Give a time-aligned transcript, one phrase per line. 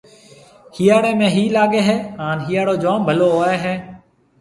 [0.75, 3.75] هِاڙي ۾ هِي لاگي هيَ هانَ هِاڙو جوم ڀلو هوئي هيَ۔